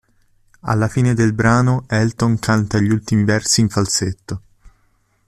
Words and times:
Alla 0.61 0.87
fine 0.87 1.13
del 1.13 1.31
brano 1.33 1.85
Elton 1.87 2.39
canta 2.39 2.79
gli 2.79 2.89
ultimi 2.89 3.23
versi 3.23 3.61
in 3.61 3.69
falsetto. 3.69 4.41